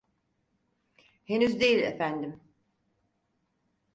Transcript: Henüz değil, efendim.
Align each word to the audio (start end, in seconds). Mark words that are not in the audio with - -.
Henüz 1.23 1.59
değil, 1.59 1.79
efendim. 1.83 2.39